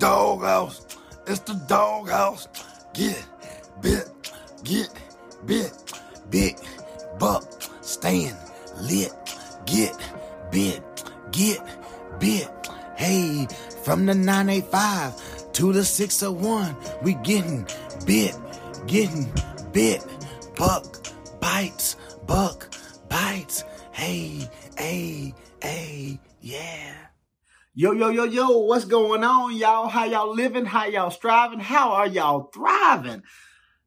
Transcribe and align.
doghouse. 0.00 0.86
It's 1.26 1.40
the 1.40 1.54
doghouse. 1.68 2.48
Get 2.92 3.24
bit, 3.80 4.08
get 4.64 4.88
bit, 5.46 5.72
big 6.30 6.56
buck, 7.18 7.44
stand 7.82 8.36
lit, 8.80 9.12
get 9.66 9.94
bit, 10.50 10.82
get 11.30 11.60
bit. 12.18 12.48
Hey, 12.96 13.46
from 13.84 14.06
the 14.06 14.14
985 14.14 15.52
to 15.52 15.72
the 15.72 15.84
601, 15.84 16.76
we 17.02 17.14
getting 17.14 17.66
bit, 18.04 18.36
getting 18.86 19.32
bit. 19.72 20.04
Buck 20.56 20.84
bites, 21.40 21.96
buck 22.26 22.68
bites. 23.08 23.64
Hey, 23.92 24.48
hey. 24.76 25.34
Yo, 27.72 27.92
yo, 27.92 28.08
yo, 28.08 28.24
yo, 28.24 28.58
what's 28.58 28.84
going 28.84 29.22
on, 29.22 29.56
y'all? 29.56 29.86
How 29.86 30.04
y'all 30.04 30.34
living? 30.34 30.64
How 30.64 30.86
y'all 30.86 31.12
striving? 31.12 31.60
How 31.60 31.92
are 31.92 32.08
y'all 32.08 32.50
thriving? 32.52 33.22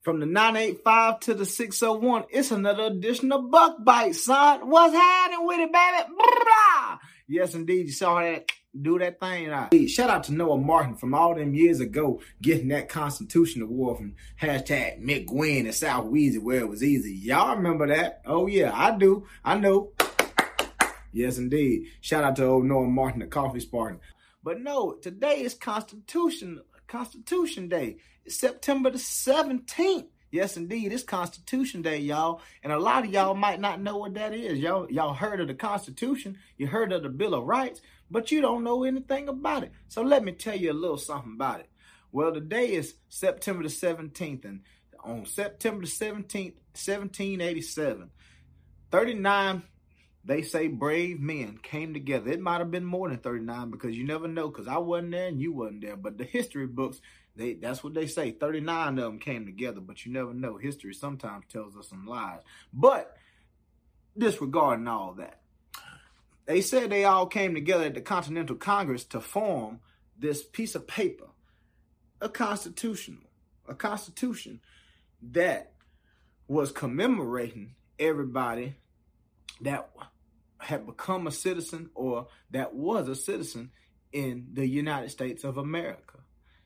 From 0.00 0.18
the 0.18 0.24
985 0.24 1.20
to 1.20 1.34
the 1.34 1.44
601, 1.44 2.24
it's 2.30 2.52
another 2.52 2.84
edition 2.84 3.30
of 3.32 3.50
Buck 3.50 3.84
Bite, 3.84 4.14
son. 4.14 4.70
What's 4.70 4.94
happening 4.94 5.46
with 5.46 5.58
it, 5.58 5.70
baby? 5.70 6.08
Blah! 6.08 6.98
Yes, 7.28 7.54
indeed. 7.54 7.88
You 7.88 7.92
saw 7.92 8.22
that 8.22 8.50
do 8.80 8.98
that 8.98 9.20
thing. 9.20 9.48
Right. 9.48 9.90
Shout 9.90 10.10
out 10.10 10.24
to 10.24 10.32
Noah 10.32 10.58
Martin 10.58 10.96
from 10.96 11.14
all 11.14 11.34
them 11.34 11.54
years 11.54 11.80
ago 11.80 12.20
getting 12.40 12.68
that 12.68 12.88
Constitution 12.88 13.62
Award 13.62 13.98
from 13.98 14.14
hashtag 14.40 15.02
McGuinn 15.02 15.66
and 15.66 15.74
South 15.74 16.06
Weezy 16.06 16.40
where 16.40 16.60
it 16.60 16.68
was 16.68 16.82
easy. 16.82 17.12
Y'all 17.12 17.56
remember 17.56 17.86
that? 17.88 18.22
Oh 18.24 18.46
yeah, 18.46 18.72
I 18.74 18.96
do. 18.96 19.26
I 19.44 19.58
know. 19.58 19.92
Yes, 21.16 21.38
indeed. 21.38 21.86
Shout 22.02 22.24
out 22.24 22.36
to 22.36 22.44
old 22.44 22.66
Noah 22.66 22.88
Martin, 22.88 23.20
the 23.20 23.26
coffee 23.26 23.60
Spartan. 23.60 24.00
But 24.42 24.60
no, 24.60 24.92
today 24.92 25.40
is 25.40 25.54
Constitution 25.54 26.60
Constitution 26.88 27.70
Day. 27.70 27.96
It's 28.26 28.38
September 28.38 28.90
the 28.90 28.98
17th. 28.98 30.08
Yes, 30.30 30.58
indeed, 30.58 30.92
it's 30.92 31.02
Constitution 31.02 31.80
Day, 31.80 32.00
y'all. 32.00 32.42
And 32.62 32.70
a 32.70 32.78
lot 32.78 33.06
of 33.06 33.10
y'all 33.10 33.34
might 33.34 33.60
not 33.60 33.80
know 33.80 33.96
what 33.96 34.12
that 34.12 34.34
is. 34.34 34.58
Y'all, 34.58 34.90
y'all 34.90 35.14
heard 35.14 35.40
of 35.40 35.48
the 35.48 35.54
Constitution, 35.54 36.36
you 36.58 36.66
heard 36.66 36.92
of 36.92 37.02
the 37.02 37.08
Bill 37.08 37.32
of 37.32 37.46
Rights, 37.46 37.80
but 38.10 38.30
you 38.30 38.42
don't 38.42 38.62
know 38.62 38.84
anything 38.84 39.26
about 39.30 39.62
it. 39.62 39.72
So 39.88 40.02
let 40.02 40.22
me 40.22 40.32
tell 40.32 40.56
you 40.56 40.70
a 40.70 40.74
little 40.74 40.98
something 40.98 41.32
about 41.34 41.60
it. 41.60 41.70
Well, 42.12 42.34
today 42.34 42.74
is 42.74 42.94
September 43.08 43.62
the 43.62 43.70
17th, 43.70 44.44
and 44.44 44.60
on 45.02 45.24
September 45.24 45.80
the 45.80 45.90
17th, 45.90 46.56
1787, 46.74 48.10
39 48.90 49.62
they 50.26 50.42
say 50.42 50.66
brave 50.66 51.20
men 51.20 51.58
came 51.62 51.94
together. 51.94 52.30
It 52.30 52.40
might 52.40 52.58
have 52.58 52.72
been 52.72 52.84
more 52.84 53.08
than 53.08 53.18
39 53.18 53.70
because 53.70 53.96
you 53.96 54.04
never 54.04 54.26
know 54.26 54.48
because 54.48 54.66
I 54.66 54.78
wasn't 54.78 55.12
there 55.12 55.28
and 55.28 55.40
you 55.40 55.52
wasn't 55.52 55.82
there. 55.82 55.96
But 55.96 56.18
the 56.18 56.24
history 56.24 56.66
books, 56.66 57.00
they 57.36 57.54
that's 57.54 57.84
what 57.84 57.94
they 57.94 58.08
say. 58.08 58.32
39 58.32 58.98
of 58.98 59.04
them 59.04 59.18
came 59.20 59.46
together, 59.46 59.80
but 59.80 60.04
you 60.04 60.12
never 60.12 60.34
know. 60.34 60.56
History 60.56 60.94
sometimes 60.94 61.44
tells 61.48 61.76
us 61.76 61.88
some 61.88 62.06
lies. 62.06 62.40
But 62.72 63.16
disregarding 64.18 64.88
all 64.88 65.14
that, 65.14 65.40
they 66.46 66.60
said 66.60 66.90
they 66.90 67.04
all 67.04 67.26
came 67.26 67.54
together 67.54 67.84
at 67.84 67.94
the 67.94 68.00
Continental 68.00 68.56
Congress 68.56 69.04
to 69.04 69.20
form 69.20 69.78
this 70.18 70.42
piece 70.42 70.74
of 70.74 70.88
paper, 70.88 71.26
a 72.20 72.28
constitutional, 72.28 73.22
a 73.68 73.74
constitution 73.74 74.60
that 75.22 75.72
was 76.48 76.72
commemorating 76.72 77.74
everybody 77.98 78.74
that 79.60 79.90
had 80.66 80.86
become 80.86 81.26
a 81.26 81.30
citizen 81.30 81.90
or 81.94 82.26
that 82.50 82.74
was 82.74 83.08
a 83.08 83.14
citizen 83.14 83.70
in 84.12 84.48
the 84.52 84.66
United 84.66 85.10
States 85.10 85.44
of 85.44 85.58
America. 85.58 86.18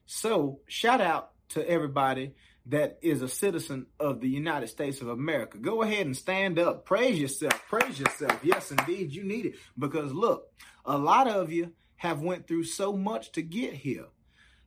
So, 0.07 0.61
shout 0.67 1.01
out 1.01 1.33
to 1.51 1.69
everybody 1.69 2.35
that 2.67 2.99
is 3.03 3.21
a 3.21 3.29
citizen 3.29 3.87
of 3.99 4.21
the 4.21 4.29
United 4.29 4.69
States 4.69 5.01
of 5.01 5.09
America. 5.09 5.59
Go 5.59 5.83
ahead 5.83 6.07
and 6.07 6.17
stand 6.17 6.59
up. 6.59 6.85
Praise 6.85 7.19
yourself. 7.19 7.63
Praise 7.69 7.99
yourself. 7.99 8.41
Yes, 8.43 8.71
indeed, 8.71 9.13
you 9.13 9.25
need 9.25 9.47
it. 9.47 9.55
Because 9.79 10.13
look, 10.13 10.47
a 10.85 10.97
lot 10.97 11.29
of 11.29 11.53
you 11.53 11.73
have 11.97 12.23
went 12.23 12.47
through 12.47 12.65
so 12.65 12.95
much 12.95 13.33
to 13.33 13.43
get 13.43 13.75
here. 13.75 14.07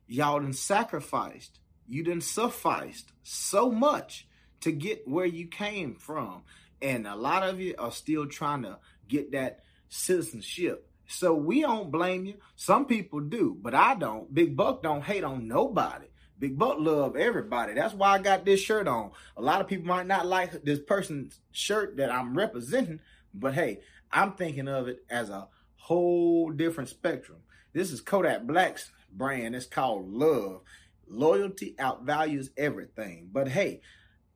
Y'all 0.06 0.40
done 0.40 0.52
sacrificed. 0.52 1.58
You 1.88 2.04
done 2.04 2.20
sufficed 2.20 3.12
so 3.22 3.70
much 3.70 4.28
to 4.60 4.72
get 4.72 5.06
where 5.06 5.26
you 5.26 5.46
came 5.46 5.94
from. 5.94 6.42
And 6.82 7.06
a 7.06 7.16
lot 7.16 7.42
of 7.42 7.60
you 7.60 7.74
are 7.78 7.92
still 7.92 8.26
trying 8.26 8.62
to 8.62 8.78
get 9.08 9.32
that 9.32 9.60
citizenship. 9.88 10.88
So 11.06 11.34
we 11.34 11.60
don't 11.60 11.90
blame 11.90 12.24
you. 12.24 12.34
Some 12.56 12.86
people 12.86 13.20
do, 13.20 13.56
but 13.60 13.74
I 13.74 13.94
don't. 13.94 14.32
Big 14.32 14.56
Buck 14.56 14.82
don't 14.82 15.02
hate 15.04 15.24
on 15.24 15.46
nobody. 15.46 16.06
Big 16.38 16.58
Buck 16.58 16.76
love 16.78 17.16
everybody. 17.16 17.74
That's 17.74 17.94
why 17.94 18.10
I 18.10 18.18
got 18.18 18.44
this 18.44 18.60
shirt 18.60 18.88
on. 18.88 19.12
A 19.36 19.42
lot 19.42 19.60
of 19.60 19.68
people 19.68 19.86
might 19.86 20.06
not 20.06 20.26
like 20.26 20.64
this 20.64 20.80
person's 20.80 21.40
shirt 21.52 21.96
that 21.98 22.10
I'm 22.10 22.36
representing, 22.36 23.00
but 23.32 23.54
hey, 23.54 23.80
I'm 24.10 24.32
thinking 24.32 24.68
of 24.68 24.88
it 24.88 25.04
as 25.08 25.30
a 25.30 25.48
whole 25.76 26.50
different 26.50 26.88
spectrum. 26.88 27.38
This 27.72 27.92
is 27.92 28.00
Kodak 28.00 28.46
Black's 28.46 28.90
brand. 29.12 29.54
It's 29.54 29.66
called 29.66 30.08
Love. 30.10 30.62
Loyalty 31.06 31.74
outvalues 31.78 32.48
everything. 32.56 33.28
But 33.30 33.48
hey, 33.48 33.82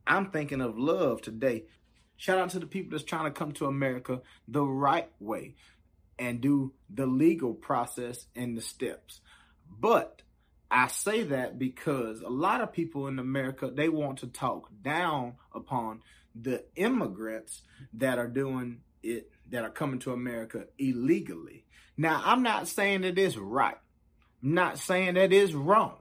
I'm 0.06 0.30
thinking 0.30 0.60
of 0.60 0.78
love 0.78 1.22
today 1.22 1.64
Shout 2.18 2.38
out 2.38 2.50
to 2.50 2.58
the 2.58 2.66
people 2.66 2.90
that's 2.90 3.04
trying 3.04 3.24
to 3.24 3.30
come 3.30 3.52
to 3.52 3.66
America 3.66 4.20
the 4.48 4.64
right 4.64 5.08
way 5.20 5.54
and 6.18 6.40
do 6.40 6.72
the 6.90 7.06
legal 7.06 7.54
process 7.54 8.26
and 8.34 8.56
the 8.56 8.60
steps. 8.60 9.20
But 9.70 10.22
I 10.70 10.88
say 10.88 11.22
that 11.22 11.58
because 11.58 12.20
a 12.20 12.28
lot 12.28 12.60
of 12.60 12.72
people 12.72 13.06
in 13.06 13.18
America 13.18 13.70
they 13.72 13.88
want 13.88 14.18
to 14.18 14.26
talk 14.26 14.68
down 14.82 15.34
upon 15.54 16.02
the 16.34 16.64
immigrants 16.74 17.62
that 17.94 18.18
are 18.18 18.28
doing 18.28 18.80
it 19.02 19.30
that 19.50 19.64
are 19.64 19.70
coming 19.70 20.00
to 20.00 20.12
America 20.12 20.66
illegally. 20.76 21.64
Now, 21.96 22.20
I'm 22.24 22.42
not 22.42 22.68
saying 22.68 23.02
that 23.02 23.16
it's 23.16 23.36
right. 23.36 23.78
I'm 24.42 24.54
not 24.54 24.78
saying 24.78 25.14
that 25.14 25.32
it's 25.32 25.52
wrong. 25.52 25.96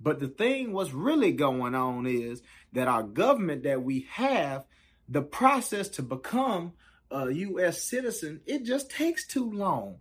But 0.00 0.20
the 0.20 0.28
thing 0.28 0.72
what's 0.72 0.92
really 0.92 1.32
going 1.32 1.74
on 1.74 2.06
is 2.06 2.42
that 2.72 2.88
our 2.88 3.02
government 3.02 3.64
that 3.64 3.82
we 3.82 4.06
have 4.12 4.64
the 5.08 5.22
process 5.22 5.88
to 5.88 6.02
become 6.02 6.72
a 7.10 7.30
U.S. 7.30 7.82
citizen, 7.82 8.40
it 8.46 8.64
just 8.64 8.90
takes 8.90 9.26
too 9.26 9.50
long. 9.50 9.98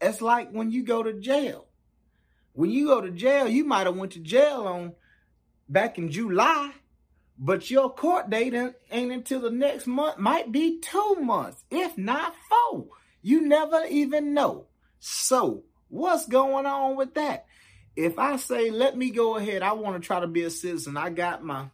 It's 0.00 0.20
like 0.20 0.50
when 0.50 0.70
you 0.70 0.84
go 0.84 1.02
to 1.02 1.14
jail. 1.14 1.66
When 2.52 2.70
you 2.70 2.88
go 2.88 3.00
to 3.00 3.10
jail, 3.10 3.48
you 3.48 3.64
might 3.64 3.86
have 3.86 3.96
went 3.96 4.12
to 4.12 4.20
jail 4.20 4.66
on 4.66 4.92
back 5.68 5.96
in 5.96 6.10
July, 6.10 6.72
but 7.38 7.70
your 7.70 7.88
court 7.90 8.28
date 8.28 8.54
ain't 8.90 9.12
until 9.12 9.40
the 9.40 9.50
next 9.50 9.86
month. 9.86 10.18
Might 10.18 10.52
be 10.52 10.80
two 10.80 11.16
months, 11.20 11.64
if 11.70 11.96
not 11.96 12.34
four. 12.48 12.88
You 13.22 13.46
never 13.46 13.84
even 13.88 14.34
know. 14.34 14.66
So 15.00 15.64
what's 15.88 16.26
going 16.26 16.66
on 16.66 16.96
with 16.96 17.14
that? 17.14 17.46
If 17.96 18.18
I 18.18 18.36
say, 18.36 18.70
let 18.70 18.96
me 18.96 19.10
go 19.10 19.36
ahead, 19.36 19.62
I 19.62 19.72
want 19.72 20.00
to 20.00 20.06
try 20.06 20.20
to 20.20 20.26
be 20.26 20.42
a 20.42 20.50
citizen. 20.50 20.96
I 20.96 21.10
got 21.10 21.44
my 21.44 21.66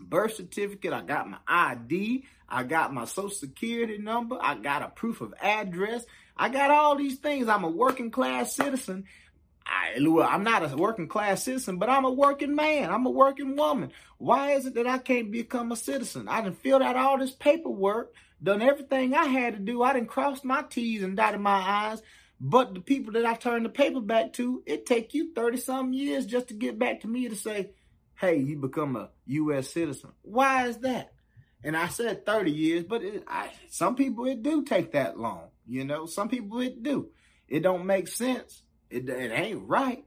birth 0.00 0.36
certificate, 0.36 0.92
I 0.92 1.02
got 1.02 1.28
my 1.28 1.38
ID, 1.46 2.24
I 2.48 2.64
got 2.64 2.92
my 2.92 3.04
social 3.04 3.30
security 3.30 3.98
number, 3.98 4.38
I 4.40 4.56
got 4.56 4.82
a 4.82 4.88
proof 4.88 5.20
of 5.20 5.34
address, 5.40 6.04
I 6.36 6.48
got 6.48 6.70
all 6.70 6.96
these 6.96 7.18
things. 7.18 7.48
I'm 7.48 7.64
a 7.64 7.70
working 7.70 8.10
class 8.10 8.56
citizen. 8.56 9.04
I, 9.64 9.96
I'm 9.96 10.42
not 10.42 10.70
a 10.70 10.76
working 10.76 11.08
class 11.08 11.44
citizen, 11.44 11.78
but 11.78 11.88
I'm 11.88 12.04
a 12.04 12.10
working 12.10 12.54
man. 12.54 12.90
I'm 12.90 13.06
a 13.06 13.10
working 13.10 13.56
woman. 13.56 13.92
Why 14.18 14.52
is 14.52 14.66
it 14.66 14.74
that 14.74 14.86
I 14.86 14.98
can't 14.98 15.30
become 15.30 15.72
a 15.72 15.76
citizen? 15.76 16.28
I 16.28 16.40
done 16.40 16.54
filled 16.54 16.82
out 16.82 16.96
all 16.96 17.18
this 17.18 17.30
paperwork, 17.32 18.14
done 18.42 18.62
everything 18.62 19.14
I 19.14 19.26
had 19.26 19.54
to 19.54 19.60
do. 19.60 19.82
I 19.82 19.92
done 19.92 20.06
crossed 20.06 20.44
my 20.44 20.62
T's 20.62 21.02
and 21.02 21.16
dotted 21.16 21.40
my 21.40 21.90
I's. 21.90 22.02
But 22.40 22.74
the 22.74 22.80
people 22.80 23.12
that 23.12 23.24
I 23.24 23.34
turned 23.34 23.64
the 23.64 23.68
paper 23.68 24.00
back 24.00 24.32
to, 24.34 24.64
it 24.66 24.84
take 24.84 25.14
you 25.14 25.32
30 25.32 25.58
some 25.58 25.92
years 25.92 26.26
just 26.26 26.48
to 26.48 26.54
get 26.54 26.76
back 26.76 27.02
to 27.02 27.08
me 27.08 27.28
to 27.28 27.36
say, 27.36 27.70
hey, 28.20 28.36
you 28.38 28.56
become 28.58 28.96
a 28.96 29.10
U.S. 29.26 29.70
citizen. 29.70 30.10
Why 30.22 30.66
is 30.68 30.78
that? 30.78 31.12
And 31.64 31.76
I 31.76 31.88
said 31.88 32.26
30 32.26 32.50
years, 32.50 32.84
but 32.84 33.02
it, 33.02 33.24
I, 33.26 33.50
some 33.70 33.94
people 33.94 34.26
it 34.26 34.42
do 34.42 34.64
take 34.64 34.92
that 34.92 35.18
long. 35.18 35.48
You 35.66 35.84
know, 35.84 36.06
some 36.06 36.28
people 36.28 36.60
it 36.60 36.82
do. 36.82 37.10
It 37.48 37.60
don't 37.60 37.86
make 37.86 38.08
sense. 38.08 38.62
It, 38.90 39.08
it 39.08 39.32
ain't 39.32 39.68
right. 39.68 40.04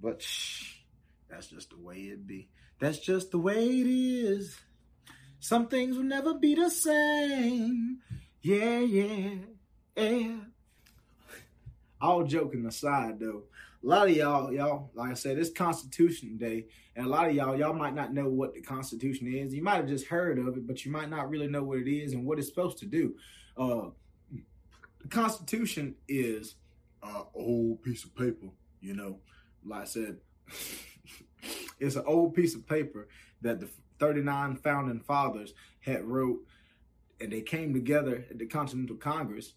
But 0.00 0.22
shh, 0.22 0.76
that's 1.28 1.48
just 1.48 1.70
the 1.70 1.78
way 1.78 1.96
it 1.96 2.26
be. 2.26 2.48
That's 2.78 2.98
just 2.98 3.30
the 3.30 3.38
way 3.38 3.66
it 3.66 3.86
is. 3.86 4.56
Some 5.40 5.68
things 5.68 5.96
will 5.96 6.04
never 6.04 6.34
be 6.34 6.54
the 6.54 6.70
same. 6.70 7.98
Yeah, 8.40 8.80
yeah, 8.80 9.34
yeah. 9.96 10.36
All 12.00 12.24
joking 12.24 12.66
aside, 12.66 13.20
though, 13.20 13.44
a 13.82 13.86
lot 13.86 14.08
of 14.08 14.16
y'all, 14.16 14.52
y'all, 14.52 14.90
like 14.94 15.10
I 15.10 15.14
said, 15.14 15.38
it's 15.38 15.50
Constitution 15.50 16.36
Day, 16.36 16.66
and 16.94 17.06
a 17.06 17.08
lot 17.08 17.28
of 17.28 17.34
y'all, 17.34 17.58
y'all 17.58 17.74
might 17.74 17.94
not 17.94 18.12
know 18.12 18.28
what 18.28 18.54
the 18.54 18.60
Constitution 18.60 19.32
is. 19.32 19.54
You 19.54 19.62
might 19.62 19.76
have 19.76 19.88
just 19.88 20.06
heard 20.06 20.38
of 20.38 20.56
it, 20.56 20.66
but 20.66 20.84
you 20.84 20.90
might 20.90 21.10
not 21.10 21.28
really 21.28 21.46
know 21.46 21.62
what 21.62 21.78
it 21.78 21.90
is 21.90 22.12
and 22.12 22.24
what 22.24 22.38
it's 22.38 22.48
supposed 22.48 22.78
to 22.78 22.86
do. 22.86 23.14
Uh, 23.56 23.90
the 25.00 25.08
Constitution 25.08 25.94
is 26.08 26.56
an 27.02 27.22
old 27.34 27.82
piece 27.82 28.04
of 28.04 28.14
paper, 28.16 28.48
you 28.80 28.94
know. 28.94 29.20
Like 29.64 29.82
I 29.82 29.84
said, 29.84 30.16
it's 31.80 31.96
an 31.96 32.04
old 32.06 32.34
piece 32.34 32.54
of 32.54 32.66
paper 32.66 33.08
that 33.42 33.60
the 33.60 33.68
39 33.98 34.56
founding 34.56 35.00
fathers 35.00 35.54
had 35.80 36.04
wrote, 36.04 36.40
and 37.20 37.32
they 37.32 37.40
came 37.40 37.72
together 37.72 38.24
at 38.30 38.38
the 38.38 38.46
Continental 38.46 38.96
Congress, 38.96 39.52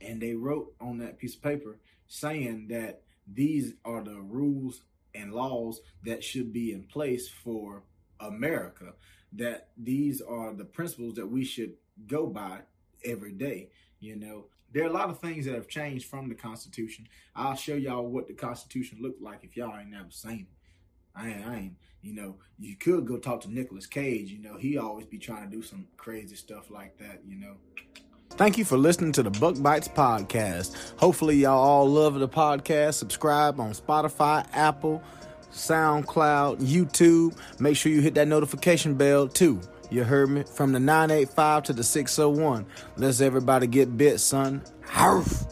and 0.00 0.20
they 0.20 0.34
wrote 0.34 0.74
on 0.80 0.98
that 0.98 1.18
piece 1.18 1.34
of 1.34 1.42
paper 1.42 1.78
saying 2.06 2.68
that 2.68 3.02
these 3.26 3.74
are 3.84 4.02
the 4.02 4.20
rules 4.20 4.82
and 5.14 5.32
laws 5.32 5.80
that 6.04 6.24
should 6.24 6.52
be 6.52 6.72
in 6.72 6.84
place 6.84 7.28
for 7.28 7.82
America. 8.20 8.94
That 9.34 9.68
these 9.76 10.20
are 10.20 10.52
the 10.52 10.64
principles 10.64 11.14
that 11.14 11.26
we 11.26 11.44
should 11.44 11.74
go 12.06 12.26
by 12.26 12.60
every 13.04 13.32
day. 13.32 13.70
You 14.00 14.16
know, 14.16 14.46
there 14.72 14.84
are 14.84 14.88
a 14.88 14.92
lot 14.92 15.10
of 15.10 15.20
things 15.20 15.46
that 15.46 15.54
have 15.54 15.68
changed 15.68 16.06
from 16.06 16.28
the 16.28 16.34
Constitution. 16.34 17.06
I'll 17.34 17.54
show 17.54 17.74
y'all 17.74 18.06
what 18.06 18.26
the 18.26 18.34
Constitution 18.34 18.98
looked 19.00 19.22
like 19.22 19.40
if 19.42 19.56
y'all 19.56 19.78
ain't 19.78 19.90
never 19.90 20.10
seen 20.10 20.40
it. 20.40 20.46
I 21.14 21.28
ain't, 21.28 21.46
I 21.46 21.56
ain't, 21.56 21.76
you 22.00 22.14
know, 22.14 22.36
you 22.58 22.76
could 22.76 23.06
go 23.06 23.18
talk 23.18 23.42
to 23.42 23.52
Nicolas 23.52 23.86
Cage. 23.86 24.30
You 24.30 24.42
know, 24.42 24.56
he 24.56 24.78
always 24.78 25.06
be 25.06 25.18
trying 25.18 25.48
to 25.48 25.54
do 25.54 25.62
some 25.62 25.86
crazy 25.96 26.36
stuff 26.36 26.70
like 26.70 26.98
that. 26.98 27.20
You 27.26 27.36
know. 27.36 27.56
Thank 28.36 28.56
you 28.58 28.64
for 28.64 28.78
listening 28.78 29.12
to 29.12 29.22
the 29.22 29.30
Buck 29.30 29.60
Bites 29.62 29.88
podcast. 29.88 30.98
Hopefully, 30.98 31.36
y'all 31.36 31.58
all 31.58 31.88
love 31.88 32.14
the 32.14 32.28
podcast. 32.28 32.94
Subscribe 32.94 33.60
on 33.60 33.72
Spotify, 33.72 34.46
Apple, 34.52 35.02
SoundCloud, 35.52 36.58
YouTube. 36.60 37.36
Make 37.60 37.76
sure 37.76 37.92
you 37.92 38.00
hit 38.00 38.14
that 38.14 38.28
notification 38.28 38.94
bell 38.94 39.28
too. 39.28 39.60
You 39.90 40.04
heard 40.04 40.30
me? 40.30 40.44
From 40.44 40.72
the 40.72 40.80
985 40.80 41.64
to 41.64 41.72
the 41.74 41.84
601. 41.84 42.64
Let's 42.96 43.20
everybody 43.20 43.66
get 43.66 43.96
bit, 43.98 44.18
son. 44.18 44.62
Harf. 44.86 45.44